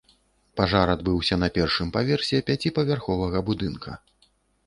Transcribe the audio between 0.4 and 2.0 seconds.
Пажар адбыўся на першым